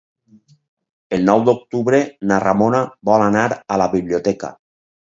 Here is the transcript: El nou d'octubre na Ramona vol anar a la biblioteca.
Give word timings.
El 1.17 1.21
nou 1.27 1.43
d'octubre 1.51 2.01
na 2.33 2.41
Ramona 2.47 2.83
vol 3.13 3.29
anar 3.29 3.47
a 3.79 3.83
la 3.87 3.93
biblioteca. 3.97 4.55